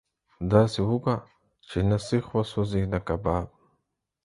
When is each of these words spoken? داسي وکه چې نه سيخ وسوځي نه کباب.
داسي 0.51 0.81
وکه 0.89 1.15
چې 1.69 1.77
نه 1.89 1.97
سيخ 2.07 2.25
وسوځي 2.35 2.83
نه 2.91 2.99
کباب. 3.07 3.47